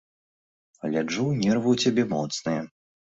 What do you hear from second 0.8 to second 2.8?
Гляджу, нервы ў цябе моцныя.